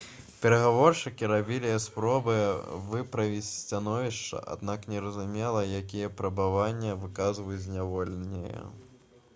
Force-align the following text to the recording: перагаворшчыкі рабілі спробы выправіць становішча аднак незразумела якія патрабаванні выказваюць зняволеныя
перагаворшчыкі 0.43 1.27
рабілі 1.31 1.73
спробы 1.83 2.37
выправіць 2.93 3.49
становішча 3.51 4.41
аднак 4.55 4.89
незразумела 4.95 5.61
якія 5.83 6.11
патрабаванні 6.17 6.99
выказваюць 7.05 7.61
зняволеныя 7.69 8.69